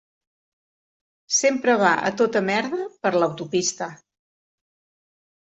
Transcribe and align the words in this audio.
Sempre 1.39 1.75
va 1.81 1.91
a 2.07 2.13
tota 2.23 2.41
merda 2.47 2.81
per 3.05 3.13
l'autopista. 3.19 3.93